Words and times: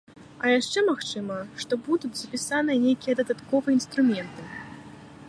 А 0.43 0.51
яшчэ 0.59 0.79
магчыма, 0.87 1.35
што 1.65 1.73
будуць 1.89 2.11
запісаныя 2.21 2.83
нейкія 2.87 3.13
дадатковыя 3.21 3.77
інструменты. 3.79 4.41